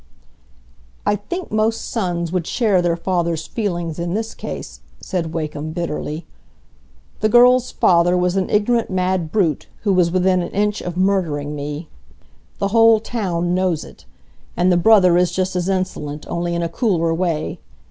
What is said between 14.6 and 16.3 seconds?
the brother is just as insolent,